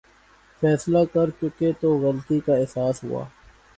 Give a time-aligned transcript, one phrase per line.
[0.61, 3.23] فیصلہ کرچکے تو غلطی کا احساس ہوا۔